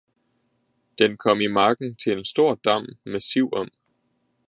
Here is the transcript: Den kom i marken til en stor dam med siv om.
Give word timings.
Den 0.99 1.17
kom 1.17 1.41
i 1.41 1.47
marken 1.47 1.95
til 1.95 2.17
en 2.17 2.25
stor 2.25 2.55
dam 2.55 2.87
med 3.05 3.19
siv 3.19 3.49
om. 3.53 3.67